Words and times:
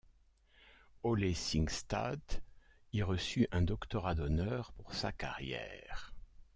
Ole 1.03 1.35
Singstad 1.35 2.41
y 2.91 3.03
reçut 3.03 3.47
un 3.51 3.61
doctorat 3.61 4.15
d'honneur 4.15 4.71
pour 4.73 4.95
sa 4.95 5.11
carrière. 5.11 6.11